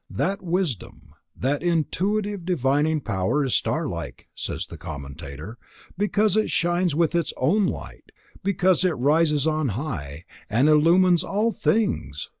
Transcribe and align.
That 0.09 0.41
wisdom, 0.41 1.13
that 1.37 1.61
intuitive, 1.61 2.43
divining 2.43 3.01
power 3.01 3.45
is 3.45 3.53
starlike, 3.53 4.29
says 4.33 4.65
the 4.65 4.75
commentator, 4.79 5.59
because 5.95 6.35
it 6.35 6.49
shines 6.49 6.95
with 6.95 7.13
its 7.13 7.33
own 7.37 7.67
light, 7.67 8.11
because 8.43 8.83
it 8.83 8.93
rises 8.97 9.45
on 9.45 9.67
high, 9.77 10.25
and 10.49 10.67
illumines 10.67 11.23
all 11.23 11.51
things. 11.51 12.29